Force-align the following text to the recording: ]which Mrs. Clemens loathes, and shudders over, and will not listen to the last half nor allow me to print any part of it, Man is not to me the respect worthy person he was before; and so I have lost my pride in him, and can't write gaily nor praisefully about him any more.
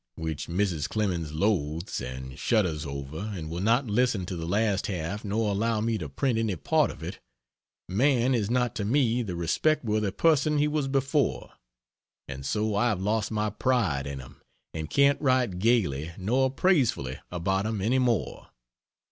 ]which 0.15 0.47
Mrs. 0.47 0.89
Clemens 0.89 1.31
loathes, 1.31 2.01
and 2.01 2.39
shudders 2.39 2.87
over, 2.87 3.31
and 3.35 3.51
will 3.51 3.59
not 3.61 3.85
listen 3.85 4.25
to 4.25 4.35
the 4.35 4.47
last 4.47 4.87
half 4.87 5.23
nor 5.23 5.51
allow 5.51 5.79
me 5.79 5.95
to 5.99 6.09
print 6.09 6.39
any 6.39 6.55
part 6.55 6.89
of 6.89 7.03
it, 7.03 7.19
Man 7.87 8.33
is 8.33 8.49
not 8.49 8.73
to 8.77 8.83
me 8.83 9.21
the 9.21 9.35
respect 9.35 9.85
worthy 9.85 10.09
person 10.11 10.57
he 10.57 10.67
was 10.67 10.87
before; 10.87 11.53
and 12.27 12.43
so 12.43 12.73
I 12.73 12.89
have 12.89 12.99
lost 12.99 13.29
my 13.29 13.51
pride 13.51 14.07
in 14.07 14.17
him, 14.17 14.37
and 14.73 14.89
can't 14.89 15.21
write 15.21 15.59
gaily 15.59 16.13
nor 16.17 16.49
praisefully 16.49 17.19
about 17.29 17.67
him 17.67 17.79
any 17.79 17.99
more. 17.99 18.47